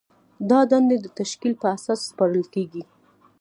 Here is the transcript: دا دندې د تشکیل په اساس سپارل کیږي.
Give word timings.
دا 0.49 0.59
دندې 0.71 0.97
د 1.01 1.05
تشکیل 1.19 1.53
په 1.61 1.67
اساس 1.75 1.99
سپارل 2.09 2.43
کیږي. 2.53 2.83